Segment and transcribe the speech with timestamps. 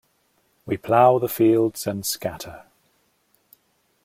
[0.65, 2.63] We plough the fields and scatter.